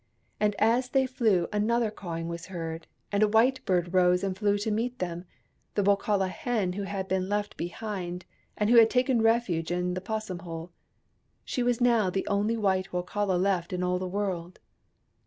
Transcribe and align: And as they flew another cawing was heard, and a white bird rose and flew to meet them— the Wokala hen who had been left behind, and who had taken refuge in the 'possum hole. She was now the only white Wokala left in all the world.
And 0.39 0.55
as 0.57 0.89
they 0.89 1.05
flew 1.05 1.47
another 1.53 1.91
cawing 1.91 2.27
was 2.27 2.47
heard, 2.47 2.87
and 3.11 3.21
a 3.21 3.27
white 3.27 3.63
bird 3.65 3.93
rose 3.93 4.23
and 4.23 4.35
flew 4.35 4.57
to 4.57 4.71
meet 4.71 4.97
them— 4.97 5.25
the 5.75 5.83
Wokala 5.83 6.27
hen 6.27 6.73
who 6.73 6.81
had 6.85 7.07
been 7.07 7.29
left 7.29 7.55
behind, 7.55 8.25
and 8.57 8.71
who 8.71 8.77
had 8.77 8.89
taken 8.89 9.21
refuge 9.21 9.69
in 9.69 9.93
the 9.93 10.01
'possum 10.01 10.39
hole. 10.39 10.71
She 11.45 11.61
was 11.61 11.79
now 11.79 12.09
the 12.09 12.25
only 12.25 12.57
white 12.57 12.91
Wokala 12.91 13.39
left 13.39 13.71
in 13.71 13.83
all 13.83 13.99
the 13.99 14.07
world. 14.07 14.57